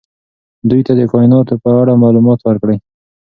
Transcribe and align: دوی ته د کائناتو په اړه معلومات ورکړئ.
دوی 0.69 0.81
ته 0.87 0.93
د 0.99 1.01
کائناتو 1.11 1.55
په 1.63 1.69
اړه 1.81 2.01
معلومات 2.03 2.39
ورکړئ. 2.43 2.77